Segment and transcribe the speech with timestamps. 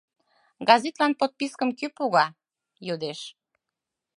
[0.69, 2.27] —Газетлан подпискым кӧ пога?—
[2.87, 3.19] йодеш.